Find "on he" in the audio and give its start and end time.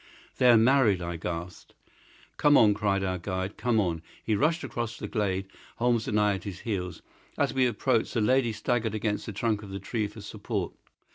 3.79-4.33